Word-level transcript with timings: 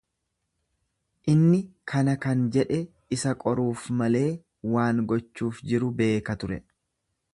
Inni 1.33 1.59
kana 1.91 2.15
kan 2.23 2.41
jedhe 2.55 2.79
isa 3.17 3.35
qoruuf 3.45 3.85
malee, 4.01 4.27
waan 4.77 5.05
gochuuf 5.13 5.61
jiru 5.73 5.93
beeka 6.01 6.39
ture. 6.45 6.59